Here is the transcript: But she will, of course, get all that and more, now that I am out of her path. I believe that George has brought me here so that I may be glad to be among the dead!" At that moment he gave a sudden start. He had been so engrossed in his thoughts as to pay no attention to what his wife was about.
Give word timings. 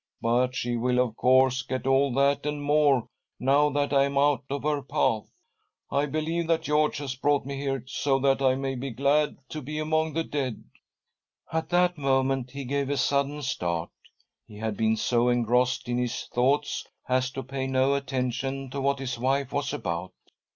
But 0.19 0.55
she 0.55 0.77
will, 0.77 0.97
of 0.97 1.15
course, 1.15 1.61
get 1.61 1.85
all 1.85 2.11
that 2.15 2.47
and 2.47 2.59
more, 2.59 3.07
now 3.39 3.69
that 3.69 3.93
I 3.93 4.05
am 4.05 4.17
out 4.17 4.43
of 4.49 4.63
her 4.63 4.81
path. 4.81 5.27
I 5.91 6.07
believe 6.07 6.47
that 6.47 6.63
George 6.63 6.97
has 6.97 7.13
brought 7.13 7.45
me 7.45 7.55
here 7.57 7.83
so 7.85 8.17
that 8.17 8.41
I 8.41 8.55
may 8.55 8.73
be 8.73 8.89
glad 8.89 9.37
to 9.49 9.61
be 9.61 9.77
among 9.77 10.13
the 10.13 10.23
dead!" 10.23 10.63
At 11.53 11.69
that 11.69 11.99
moment 11.99 12.49
he 12.49 12.65
gave 12.65 12.89
a 12.89 12.97
sudden 12.97 13.43
start. 13.43 13.91
He 14.47 14.57
had 14.57 14.75
been 14.75 14.97
so 14.97 15.29
engrossed 15.29 15.87
in 15.87 15.99
his 15.99 16.23
thoughts 16.33 16.87
as 17.07 17.29
to 17.33 17.43
pay 17.43 17.67
no 17.67 17.93
attention 17.93 18.71
to 18.71 18.81
what 18.81 18.97
his 18.97 19.19
wife 19.19 19.53
was 19.53 19.71
about. 19.71 20.13